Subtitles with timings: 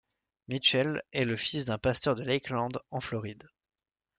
[0.47, 3.47] Mitchell est le fils d'un pasteur de Lakeland en Floride.